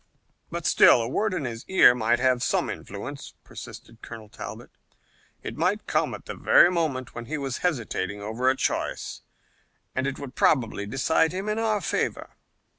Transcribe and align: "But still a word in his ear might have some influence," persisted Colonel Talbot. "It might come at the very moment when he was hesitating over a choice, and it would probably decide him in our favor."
"But 0.49 0.65
still 0.65 0.99
a 0.99 1.07
word 1.07 1.31
in 1.31 1.45
his 1.45 1.63
ear 1.67 1.93
might 1.93 2.17
have 2.17 2.41
some 2.41 2.71
influence," 2.71 3.35
persisted 3.43 4.01
Colonel 4.01 4.29
Talbot. 4.29 4.71
"It 5.43 5.57
might 5.57 5.85
come 5.85 6.15
at 6.15 6.25
the 6.25 6.33
very 6.33 6.71
moment 6.71 7.13
when 7.13 7.25
he 7.25 7.37
was 7.37 7.59
hesitating 7.59 8.19
over 8.19 8.49
a 8.49 8.55
choice, 8.55 9.21
and 9.93 10.07
it 10.07 10.17
would 10.17 10.33
probably 10.33 10.87
decide 10.87 11.33
him 11.33 11.47
in 11.47 11.59
our 11.59 11.81
favor." 11.81 12.31